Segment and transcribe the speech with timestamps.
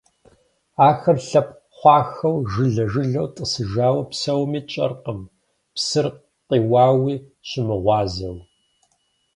[0.87, 5.21] Ахэр лъэпкъ хъуахэу, жылэ-жылэу тӀысыжауэ псэуми, тщӀэркъым,
[5.73, 6.07] псыр
[6.47, 7.15] къиуауи
[7.47, 8.37] щымыгъуазэу.